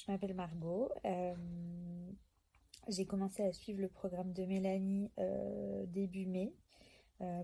Je 0.00 0.10
m'appelle 0.10 0.34
Margot. 0.34 0.90
j'ai 2.88 3.04
commencé 3.04 3.42
à 3.42 3.52
suivre 3.52 3.80
le 3.80 3.88
programme 3.88 4.32
de 4.32 4.44
Mélanie 4.44 5.10
début 5.88 6.26
mai 6.26 6.54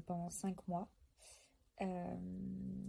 pendant 0.07 0.31
5 0.31 0.57
mois. 0.67 0.89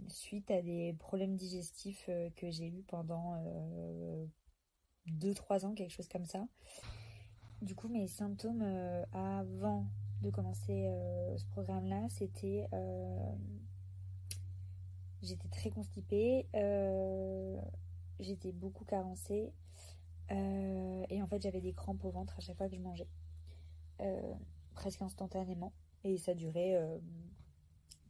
suite 0.08 0.50
à 0.50 0.62
des 0.62 0.94
problèmes 0.98 1.36
digestifs 1.36 2.08
que 2.36 2.50
j'ai 2.50 2.68
eu 2.68 2.82
pendant 2.82 3.36
2-3 5.08 5.66
ans, 5.66 5.74
quelque 5.74 5.92
chose 5.92 6.08
comme 6.08 6.26
ça. 6.26 6.46
Du 7.60 7.74
coup, 7.74 7.88
mes 7.88 8.08
symptômes 8.08 8.62
avant 9.12 9.86
de 10.22 10.30
commencer 10.30 10.90
ce 11.36 11.44
programme-là, 11.46 12.06
c'était 12.08 12.66
J'étais 15.20 15.48
très 15.48 15.70
constipée, 15.70 16.46
euh, 16.54 17.60
j'étais 18.20 18.52
beaucoup 18.52 18.84
carencée 18.84 19.52
euh, 20.30 21.04
et 21.08 21.22
en 21.22 21.26
fait 21.26 21.40
j'avais 21.40 21.60
des 21.60 21.72
crampes 21.72 22.04
au 22.04 22.10
ventre 22.10 22.36
à 22.36 22.40
chaque 22.40 22.56
fois 22.56 22.68
que 22.68 22.76
je 22.76 22.80
mangeais, 22.80 23.08
euh, 24.00 24.34
presque 24.74 25.02
instantanément. 25.02 25.72
Et 26.04 26.16
ça 26.16 26.32
durait 26.32 26.80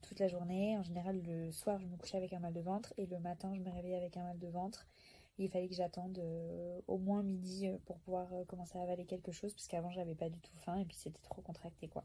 toute 0.03 0.21
la 0.21 0.29
journée. 0.29 0.77
En 0.77 0.83
général, 0.83 1.23
le 1.23 1.51
soir, 1.51 1.79
je 1.81 1.87
me 1.87 1.97
couchais 1.97 2.19
avec 2.19 2.35
un 2.35 2.39
mal 2.39 2.53
de 2.53 2.61
ventre 2.61 2.93
et 2.99 3.07
le 3.07 3.19
matin, 3.19 3.55
je 3.55 3.61
me 3.61 3.71
réveillais 3.71 3.97
avec 3.97 4.17
un 4.19 4.25
mal 4.25 4.39
de 4.39 4.49
ventre. 4.49 4.87
il 5.39 5.49
fallait 5.49 5.69
que 5.69 5.75
j'attende 5.75 6.21
au 6.87 6.99
moins 6.99 7.23
midi 7.23 7.71
pour 7.87 7.97
pouvoir 8.01 8.29
commencer 8.47 8.79
à 8.79 8.83
avaler 8.83 9.07
quelque 9.07 9.33
chose, 9.33 9.55
parce 9.55 9.69
qu'avant, 9.69 9.91
j'avais 9.91 10.15
pas 10.15 10.29
du 10.29 10.39
tout 10.41 10.57
faim 10.59 10.77
et 10.77 10.85
puis 10.85 10.97
c'était 10.97 11.23
trop 11.23 11.41
contracté, 11.41 11.89
quoi. 11.89 12.05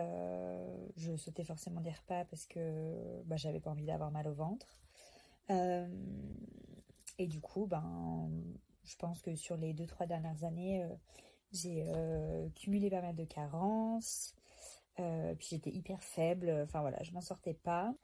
Euh, 0.00 0.86
je 0.96 1.16
sautais 1.16 1.44
forcément 1.44 1.80
des 1.80 1.90
repas 1.90 2.24
parce 2.26 2.46
que 2.46 3.22
bah, 3.24 3.36
j'avais 3.36 3.60
pas 3.60 3.70
envie 3.70 3.86
d'avoir 3.86 4.10
mal 4.10 4.28
au 4.28 4.34
ventre. 4.34 4.66
Euh, 5.50 5.86
et 7.18 7.26
du 7.26 7.40
coup, 7.40 7.66
ben, 7.66 8.30
je 8.84 8.96
pense 8.96 9.22
que 9.22 9.34
sur 9.34 9.56
les 9.56 9.74
2-3 9.74 10.06
dernières 10.06 10.44
années, 10.44 10.84
euh, 10.84 10.94
j'ai 11.52 11.84
cumulé 12.54 12.90
pas 12.90 13.00
mal 13.00 13.14
de 13.14 13.24
carences. 13.24 14.34
puis 14.96 15.48
j'étais 15.50 15.70
hyper 15.70 16.02
faible, 16.02 16.50
enfin 16.62 16.80
voilà, 16.80 17.02
je 17.02 17.12
m'en 17.12 17.20
sortais 17.20 17.54
pas, 17.54 17.94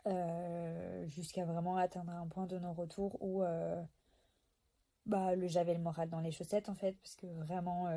jusqu'à 1.07 1.45
vraiment 1.45 1.77
atteindre 1.77 2.13
un 2.13 2.27
point 2.29 2.47
de 2.47 2.59
non-retour 2.59 3.17
où 3.21 3.43
bah, 5.07 5.35
j'avais 5.47 5.75
le 5.75 5.81
moral 5.81 6.09
dans 6.09 6.21
les 6.21 6.31
chaussettes 6.31 6.69
en 6.69 6.75
fait, 6.75 6.93
parce 7.03 7.17
que 7.17 7.27
vraiment 7.27 7.89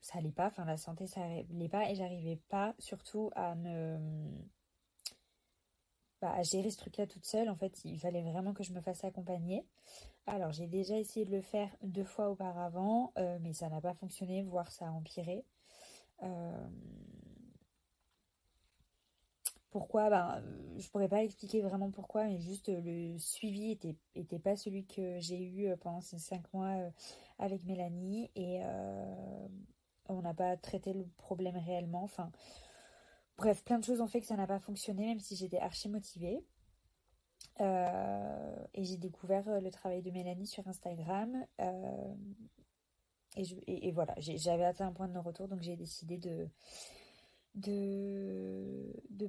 ça 0.00 0.18
allait 0.18 0.32
pas, 0.32 0.46
enfin 0.46 0.64
la 0.64 0.76
santé 0.76 1.06
ça 1.06 1.22
allait 1.22 1.68
pas. 1.68 1.90
Et 1.90 1.94
j'arrivais 1.94 2.40
pas 2.48 2.74
surtout 2.78 3.30
à 3.36 3.54
ne 3.54 3.98
bah, 6.20 6.32
à 6.32 6.42
gérer 6.42 6.70
ce 6.70 6.76
truc-là 6.78 7.06
toute 7.06 7.24
seule. 7.24 7.48
En 7.48 7.56
fait, 7.56 7.80
il 7.84 7.98
fallait 7.98 8.22
vraiment 8.22 8.52
que 8.52 8.62
je 8.62 8.72
me 8.72 8.80
fasse 8.80 9.04
accompagner. 9.04 9.64
Alors 10.26 10.52
j'ai 10.52 10.66
déjà 10.66 10.96
essayé 10.96 11.26
de 11.26 11.32
le 11.32 11.40
faire 11.40 11.70
deux 11.82 12.04
fois 12.04 12.30
auparavant, 12.30 13.12
euh, 13.18 13.38
mais 13.40 13.52
ça 13.52 13.68
n'a 13.68 13.80
pas 13.80 13.94
fonctionné, 13.94 14.42
voire 14.42 14.70
ça 14.70 14.86
a 14.86 14.90
empiré. 14.90 15.44
Euh, 16.22 16.68
pourquoi? 19.70 20.10
Ben, 20.10 20.42
Je 20.78 20.88
pourrais 20.90 21.08
pas 21.08 21.22
expliquer 21.24 21.62
vraiment 21.62 21.90
pourquoi, 21.90 22.24
mais 22.24 22.38
juste 22.40 22.68
le 22.68 23.18
suivi 23.18 23.72
était, 23.72 23.96
était 24.14 24.38
pas 24.38 24.56
celui 24.56 24.84
que 24.86 25.18
j'ai 25.20 25.42
eu 25.42 25.76
pendant 25.78 26.00
ces 26.00 26.18
cinq 26.18 26.42
mois 26.52 26.74
avec 27.38 27.64
Mélanie. 27.64 28.30
Et, 28.36 28.60
on 30.10 30.22
n'a 30.22 30.34
pas 30.34 30.56
traité 30.56 30.92
le 30.92 31.06
problème 31.16 31.56
réellement. 31.56 32.02
Enfin, 32.02 32.30
bref, 33.40 33.64
plein 33.64 33.78
de 33.78 33.84
choses 33.84 34.02
ont 34.02 34.06
fait 34.06 34.20
que 34.20 34.26
ça 34.26 34.36
n'a 34.36 34.46
pas 34.46 34.58
fonctionné, 34.58 35.06
même 35.06 35.18
si 35.18 35.34
j'étais 35.34 35.58
archi 35.58 35.88
motivée. 35.88 36.44
Euh, 37.60 38.66
et 38.74 38.84
j'ai 38.84 38.98
découvert 38.98 39.48
euh, 39.48 39.60
le 39.60 39.70
travail 39.70 40.02
de 40.02 40.10
Mélanie 40.10 40.46
sur 40.46 40.68
Instagram. 40.68 41.46
Euh, 41.60 42.14
et, 43.36 43.92
voilà, 43.92 44.14
j'avais 44.18 44.64
atteint 44.64 44.88
un 44.88 44.92
point 44.92 45.08
de 45.08 45.14
non-retour, 45.14 45.48
donc 45.48 45.62
j'ai 45.62 45.76
décidé 45.76 46.18
de, 46.18 46.48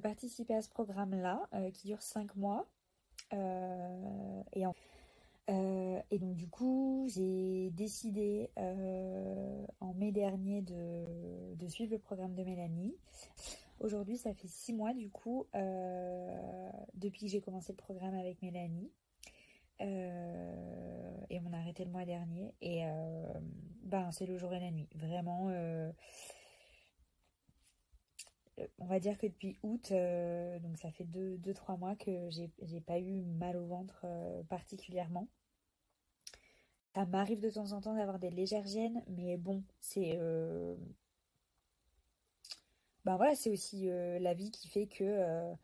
participer 0.02 0.54
à 0.56 0.62
ce 0.62 0.68
programme-là, 0.68 1.48
qui 1.72 1.86
dure 1.86 2.02
5 2.02 2.34
mois. 2.34 2.68
et 3.30 3.38
donc 6.18 6.34
du 6.34 6.48
coup, 6.48 7.06
j'ai 7.08 7.70
décidé 7.70 8.50
en 8.56 9.94
mai 9.94 10.10
dernier 10.10 10.62
de, 10.62 11.68
suivre 11.68 11.92
le 11.92 12.00
programme 12.00 12.34
de 12.34 12.42
Mélanie. 12.42 12.96
Aujourd'hui, 13.82 14.16
ça 14.16 14.32
fait 14.32 14.46
six 14.46 14.72
mois 14.72 14.94
du 14.94 15.10
coup 15.10 15.48
euh, 15.56 16.70
depuis 16.94 17.26
que 17.26 17.26
j'ai 17.26 17.40
commencé 17.40 17.72
le 17.72 17.76
programme 17.76 18.14
avec 18.14 18.40
Mélanie. 18.40 18.92
et 19.80 21.40
on 21.44 21.52
a 21.52 21.56
arrêté 21.58 21.84
le 21.84 21.90
mois 21.90 22.04
dernier. 22.04 22.54
Et 22.60 22.84
ben 23.82 24.12
c'est 24.12 24.26
le 24.26 24.38
jour 24.38 24.54
et 24.54 24.60
la 24.60 24.70
nuit. 24.70 24.88
Vraiment 24.94 25.50
on 28.78 28.86
va 28.86 29.00
dire 29.00 29.18
que 29.18 29.26
depuis 29.26 29.58
août, 29.64 29.92
donc 30.62 30.78
ça 30.78 30.92
fait 30.92 31.04
2-3 31.04 31.76
mois 31.76 31.96
que 31.96 32.30
j'ai 32.30 32.80
pas 32.80 33.00
eu 33.00 33.22
mal 33.24 33.56
au 33.56 33.66
ventre 33.66 34.06
particulièrement. 34.48 35.26
Ça 36.94 37.04
m'arrive 37.06 37.40
de 37.40 37.50
temps 37.50 37.72
en 37.72 37.80
temps 37.80 37.96
d'avoir 37.96 38.20
des 38.20 38.30
légères 38.30 38.66
gènes, 38.66 39.02
mais 39.08 39.36
bon, 39.38 39.64
c'est. 39.80 40.20
Euh, 43.02 43.10
ben 43.10 43.16
voilà, 43.16 43.34
c'est 43.34 43.50
aussi 43.50 43.90
euh, 43.90 44.18
la 44.18 44.34
vie 44.34 44.50
qui 44.50 44.68
fait 44.68 44.86
que. 44.86 45.54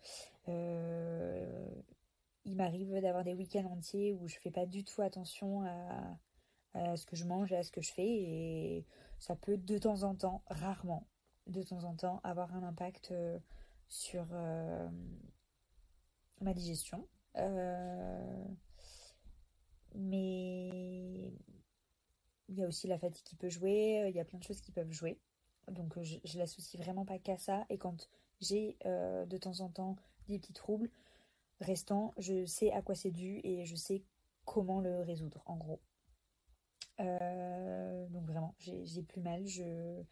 Euh, 0.48 1.70
il 2.44 2.56
m'arrive 2.56 2.98
d'avoir 3.00 3.24
des 3.24 3.34
week-ends 3.34 3.66
entiers 3.66 4.14
où 4.14 4.26
je 4.26 4.36
fais 4.38 4.50
pas 4.50 4.64
du 4.64 4.82
tout 4.82 5.02
attention 5.02 5.64
à, 6.74 6.96
ce 6.96 7.04
que 7.04 7.16
je 7.16 7.24
mange 7.24 7.52
et 7.52 7.56
à 7.56 7.62
ce 7.62 7.70
que 7.70 7.82
je 7.82 7.92
fais. 7.92 8.08
Et 8.08 8.86
ça 9.18 9.36
peut 9.36 9.58
de 9.58 9.76
temps 9.76 10.04
en 10.04 10.14
temps, 10.14 10.42
rarement, 10.46 11.06
de 11.46 11.62
temps 11.62 11.84
en 11.84 11.94
temps, 11.94 12.20
avoir 12.24 12.54
un 12.54 12.62
impact 12.62 13.12
sur 13.88 14.26
ma 16.40 16.54
digestion. 16.54 17.06
Mais 19.94 21.32
il 22.48 22.54
y 22.56 22.62
a 22.62 22.66
aussi 22.66 22.86
la 22.86 22.98
fatigue 22.98 23.24
qui 23.24 23.36
peut 23.36 23.50
jouer, 23.50 24.06
il 24.08 24.16
y 24.16 24.20
a 24.20 24.24
plein 24.24 24.38
de 24.38 24.44
choses 24.44 24.62
qui 24.62 24.72
peuvent 24.72 24.90
jouer. 24.90 25.18
Donc 25.70 26.00
je, 26.02 26.18
je 26.24 26.38
l'associe 26.38 26.82
vraiment 26.82 27.04
pas 27.04 27.18
qu'à 27.18 27.38
ça. 27.38 27.64
Et 27.70 27.78
quand 27.78 28.08
j'ai 28.40 28.76
euh, 28.86 29.26
de 29.26 29.36
temps 29.36 29.60
en 29.60 29.68
temps 29.68 29.96
des 30.28 30.38
petits 30.38 30.52
troubles 30.52 30.90
restants, 31.60 32.14
je 32.18 32.44
sais 32.46 32.72
à 32.72 32.82
quoi 32.82 32.94
c'est 32.94 33.10
dû 33.10 33.40
et 33.44 33.64
je 33.64 33.76
sais 33.76 34.02
comment 34.44 34.80
le 34.80 35.02
résoudre 35.02 35.42
en 35.46 35.56
gros. 35.56 35.80
Euh, 37.00 38.06
donc 38.08 38.26
vraiment, 38.26 38.54
j'ai 38.58 39.02
plus 39.02 39.20
mal. 39.20 39.46
Je, 39.46 40.02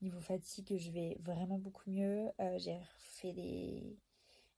niveau 0.00 0.20
fatigue, 0.20 0.76
je 0.78 0.90
vais 0.90 1.16
vraiment 1.20 1.58
beaucoup 1.58 1.90
mieux. 1.90 2.30
Euh, 2.40 2.58
j'ai 2.58 2.78
fait 2.98 3.32
des, 3.32 3.96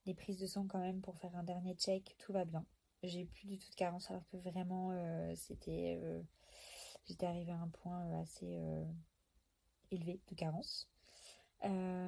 des 0.05 0.13
prises 0.13 0.39
de 0.39 0.47
sang 0.47 0.65
quand 0.67 0.79
même 0.79 1.01
pour 1.01 1.17
faire 1.17 1.35
un 1.35 1.43
dernier 1.43 1.75
check. 1.75 2.15
Tout 2.19 2.33
va 2.33 2.45
bien 2.45 2.65
j'ai 3.05 3.25
plus 3.25 3.47
du 3.47 3.57
tout 3.57 3.69
de 3.69 3.75
carence 3.75 4.09
alors 4.09 4.27
que 4.27 4.37
vraiment 4.37 4.91
euh, 4.91 5.33
c'était 5.35 5.99
euh, 6.03 6.21
j'étais 7.07 7.25
arrivée 7.25 7.51
à 7.51 7.59
un 7.59 7.69
point 7.69 8.01
euh, 8.05 8.21
assez 8.21 8.59
élevé 9.91 10.19
de 10.29 10.35
carence. 10.35 10.89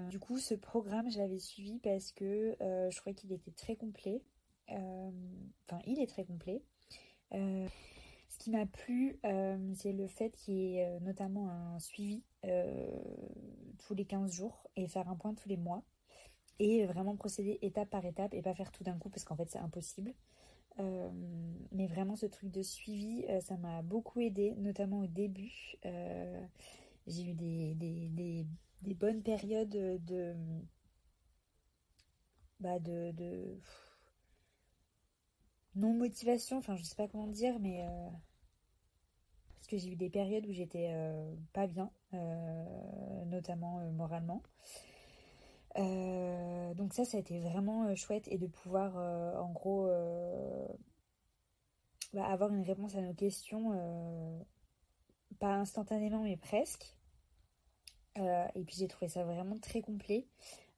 du 0.10 0.20
coup, 0.20 0.38
ce 0.38 0.54
programme, 0.54 1.10
je 1.10 1.18
l'avais 1.18 1.40
suivi 1.40 1.80
parce 1.80 2.12
que 2.12 2.56
je 2.60 2.96
trouvais 2.98 3.16
qu'il 3.16 3.32
était 3.32 3.52
très 3.52 3.76
complet. 3.76 4.22
Enfin, 4.70 5.80
il 5.86 6.00
est 6.00 6.08
très 6.08 6.26
complet. 6.26 6.62
ce 7.32 8.38
qui 8.38 8.52
m'a 8.52 8.66
plu, 8.66 9.20
c'est 9.76 9.94
le 9.94 10.08
fait 10.08 10.32
qu'il 10.32 10.54
y 10.54 10.78
ait 10.78 11.00
notamment 11.00 11.50
un 11.50 11.80
suivi 11.80 12.24
tous 13.80 13.94
les 13.94 14.06
15 14.06 14.32
jours 14.32 14.68
et 14.76 14.88
faire 14.88 15.10
un 15.10 15.16
point 15.16 15.34
tous 15.34 15.50
les 15.50 15.58
mois. 15.58 15.84
Et 16.60 16.86
vraiment 16.88 17.16
procéder 17.16 17.60
étape 17.62 17.90
par 17.90 18.04
étape 18.04 18.34
et 18.34 18.42
pas 18.42 18.56
faire 18.56 18.72
tout 18.72 18.84
d'un 18.84 18.98
coup 18.98 19.10
parce 19.10 19.24
qu'en 19.24 19.36
fait 19.36 19.50
c'est 19.50 19.60
impossible. 19.60 20.14
Euh, 20.80 21.10
mais 21.72 21.88
vraiment, 21.88 22.16
ce 22.16 22.26
truc 22.26 22.52
de 22.52 22.62
suivi, 22.62 23.26
euh, 23.30 23.40
ça 23.42 23.58
m'a 23.58 23.82
beaucoup 23.82 24.20
aidé, 24.20 24.54
notamment 24.58 25.00
au 25.00 25.08
début. 25.08 25.76
Euh, 25.86 26.46
j'ai 27.08 27.32
eu 27.32 27.34
des, 27.34 27.76
des, 27.76 28.46
des, 28.84 28.94
bonnes 28.94 29.24
périodes 29.24 29.70
de. 29.70 30.36
Bah 32.60 32.80
de, 32.80 33.12
de 33.12 33.60
non 35.76 35.94
motivation, 35.94 36.58
enfin 36.58 36.76
je 36.76 36.84
sais 36.84 36.96
pas 36.96 37.08
comment 37.08 37.28
dire, 37.28 37.60
mais 37.60 37.86
parce 39.56 39.68
que 39.68 39.78
j'ai 39.78 39.92
eu 39.92 39.96
des 39.96 40.10
périodes 40.10 40.48
où 40.48 40.52
j'étais 40.52 40.92
pas 41.54 41.68
bien, 41.68 41.92
notamment 43.28 43.80
moralement. 43.92 44.42
Euh, 45.78 46.74
donc 46.74 46.94
ça, 46.94 47.06
ça 47.06 47.18
a 47.18 47.20
été 47.20 47.40
vraiment 47.40 47.86
euh, 47.86 47.96
chouette 47.96 48.28
et 48.30 48.38
de 48.38 48.48
pouvoir, 48.48 48.98
euh, 48.98 49.36
en 49.38 49.52
gros, 49.52 49.90
bah, 52.14 52.26
avoir 52.26 52.54
une 52.54 52.64
réponse 52.64 52.96
à 52.96 53.02
nos 53.02 53.14
questions, 53.14 54.46
pas 55.40 55.54
instantanément, 55.56 56.24
mais 56.24 56.38
presque. 56.38 56.97
Et 58.56 58.64
puis 58.64 58.76
j'ai 58.78 58.88
trouvé 58.88 59.10
ça 59.10 59.24
vraiment 59.24 59.58
très 59.60 59.82
complet. 59.82 60.26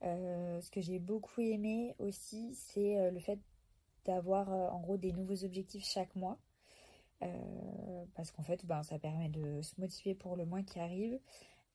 ce 0.01 0.69
que 0.71 0.81
j'ai 0.81 0.99
beaucoup 0.99 1.41
aimé 1.41 1.95
aussi, 1.99 2.53
c'est 2.55 3.11
le 3.11 3.19
fait 3.19 3.39
d'avoir 4.05 4.49
en 4.49 4.79
gros 4.79 4.97
des 4.97 5.11
nouveaux 5.11 5.43
objectifs 5.43 5.85
chaque 5.85 6.15
mois. 6.15 6.37
parce 8.15 8.31
qu'en 8.31 8.43
fait, 8.43 8.65
ben, 8.65 8.83
ça 8.83 8.99
permet 8.99 9.29
de 9.29 9.61
se 9.61 9.79
motiver 9.79 10.15
pour 10.15 10.35
le 10.35 10.45
mois 10.45 10.63
qui 10.63 10.79
arrive. 10.79 11.19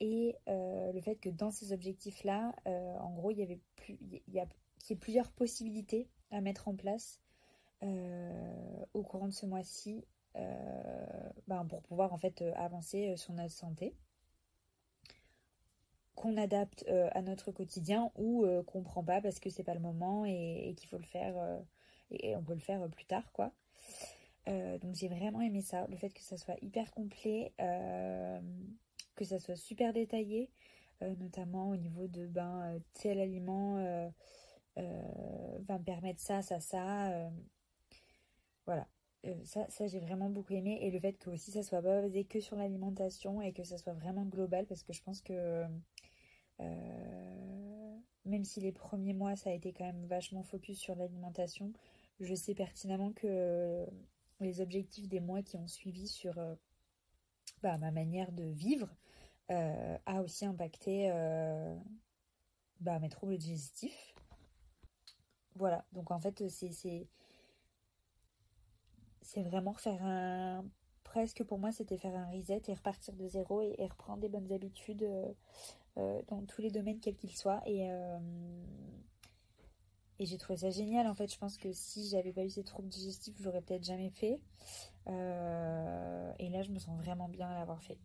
Et 0.00 0.36
le 0.46 1.00
fait 1.00 1.16
que 1.16 1.28
dans 1.28 1.50
ces 1.50 1.72
objectifs-là, 1.72 2.54
en 2.66 3.10
gros, 3.14 3.30
il 3.30 3.38
y 3.38 3.42
avait 3.42 3.60
a, 4.38 4.94
plusieurs 4.96 5.30
possibilités 5.30 6.08
à 6.30 6.40
mettre 6.40 6.68
en 6.68 6.74
place 6.74 7.20
au 7.82 9.02
courant 9.02 9.28
de 9.28 9.34
ce 9.34 9.46
mois-ci 9.46 10.04
ben, 11.46 11.64
pour 11.68 11.82
pouvoir 11.82 12.12
en 12.12 12.18
fait 12.18 12.42
avancer 12.56 13.16
sur 13.16 13.32
notre 13.34 13.52
santé 13.52 13.94
qu'on 16.24 16.38
adapte 16.38 16.86
euh, 16.88 17.10
à 17.12 17.20
notre 17.20 17.52
quotidien 17.52 18.10
ou 18.16 18.46
euh, 18.46 18.62
qu'on 18.62 18.82
prend 18.82 19.04
pas 19.04 19.20
parce 19.20 19.40
que 19.40 19.50
c'est 19.50 19.62
pas 19.62 19.74
le 19.74 19.80
moment 19.80 20.24
et, 20.24 20.74
qu'il 20.78 20.88
faut 20.88 20.96
le 20.96 21.04
faire 21.04 21.34
euh, 21.36 21.60
et, 22.10 22.34
on 22.34 22.42
peut 22.42 22.54
le 22.54 22.60
faire 22.60 22.88
plus 22.88 23.04
tard 23.04 23.30
quoi. 23.32 23.52
donc 24.46 24.94
j'ai 24.94 25.08
vraiment 25.08 25.42
aimé 25.42 25.60
ça, 25.60 25.86
le 25.90 25.96
fait 25.96 26.08
que 26.08 26.22
ça 26.22 26.38
soit 26.38 26.56
hyper 26.62 26.90
complet, 26.92 27.52
que 29.16 29.24
ça 29.24 29.38
soit 29.38 29.56
super 29.56 29.92
détaillé, 29.92 30.50
notamment 31.02 31.68
au 31.68 31.76
niveau 31.76 32.06
de 32.06 32.26
ben 32.26 32.80
tel 32.94 33.20
aliment 33.20 33.76
va 34.76 35.78
me 35.78 35.84
permettre 35.84 36.20
ça, 36.20 36.40
ça, 36.40 36.60
ça. 36.60 37.30
voilà. 38.64 38.86
ça, 39.44 39.66
ça 39.68 39.86
j'ai 39.86 40.00
vraiment 40.00 40.30
beaucoup 40.30 40.54
aimé 40.54 40.78
et 40.82 40.90
le 40.90 40.98
fait 40.98 41.14
que 41.14 41.28
aussi 41.30 41.50
ça 41.50 41.62
soit 41.62 41.82
basé 41.82 42.24
que 42.24 42.40
sur 42.40 42.56
l'alimentation 42.56 43.42
et 43.42 43.52
que 43.52 43.64
ça 43.64 43.76
soit 43.76 43.94
vraiment 43.94 44.24
global 44.24 44.64
parce 44.66 44.82
que 44.82 44.94
je 44.94 45.02
pense 45.02 45.20
que 45.20 45.66
euh, 46.60 47.96
même 48.24 48.44
si 48.44 48.60
les 48.60 48.72
premiers 48.72 49.12
mois, 49.12 49.36
ça 49.36 49.50
a 49.50 49.52
été 49.52 49.72
quand 49.72 49.84
même 49.84 50.06
vachement 50.06 50.42
focus 50.42 50.78
sur 50.78 50.94
l'alimentation, 50.94 51.72
je 52.20 52.34
sais 52.34 52.54
pertinemment 52.54 53.12
que 53.12 53.86
les 54.40 54.60
objectifs 54.60 55.08
des 55.08 55.20
mois 55.20 55.42
qui 55.42 55.56
ont 55.56 55.66
suivi 55.66 56.08
sur 56.08 56.38
euh, 56.38 56.54
bah, 57.62 57.76
ma 57.78 57.90
manière 57.90 58.32
de 58.32 58.44
vivre 58.44 58.94
euh, 59.50 59.98
a 60.06 60.22
aussi 60.22 60.46
impacté 60.46 61.10
bah, 62.80 62.98
mes 62.98 63.08
troubles 63.08 63.36
digestifs. 63.36 64.14
Voilà, 65.56 65.84
donc 65.92 66.10
en 66.10 66.18
fait, 66.18 66.48
c'est 66.48 67.08
vraiment 69.42 69.74
faire 69.74 70.02
un 70.04 70.64
presque 71.04 71.44
pour 71.44 71.58
moi 71.58 71.70
c'était 71.70 71.96
faire 71.96 72.16
un 72.16 72.28
reset 72.30 72.62
et 72.66 72.74
repartir 72.74 73.14
de 73.14 73.28
zéro 73.28 73.62
et 73.62 73.86
reprendre 73.86 74.20
des 74.20 74.28
bonnes 74.28 74.50
habitudes 74.50 75.06
euh, 75.96 76.20
dans 76.28 76.42
tous 76.42 76.60
les 76.60 76.70
domaines 76.70 77.00
quels 77.00 77.16
qu'ils 77.16 77.36
soient. 77.36 77.62
Et, 77.66 77.90
euh, 77.90 78.18
et 80.18 80.26
j'ai 80.26 80.38
trouvé 80.38 80.58
ça 80.58 80.70
génial. 80.70 81.06
En 81.06 81.14
fait, 81.14 81.32
je 81.32 81.38
pense 81.38 81.58
que 81.58 81.72
si 81.72 82.08
j'avais 82.08 82.32
pas 82.32 82.44
eu 82.44 82.50
ces 82.50 82.64
troubles 82.64 82.88
digestifs, 82.88 83.34
je 83.38 83.44
l'aurais 83.44 83.62
peut-être 83.62 83.84
jamais 83.84 84.10
fait. 84.10 84.40
Euh, 85.08 86.32
et 86.38 86.48
là, 86.48 86.62
je 86.62 86.70
me 86.70 86.78
sens 86.78 86.96
vraiment 86.98 87.28
bien 87.28 87.48
à 87.48 87.54
l'avoir 87.54 87.82
fait. 87.82 87.98